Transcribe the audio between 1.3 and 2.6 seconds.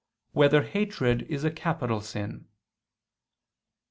a Capital Sin?